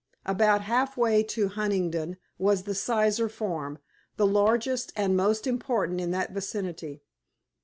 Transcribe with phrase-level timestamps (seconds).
[0.25, 3.77] About halfway to Huntingdon was the Sizer Farm,
[4.17, 7.03] the largest and most important in that vicinity.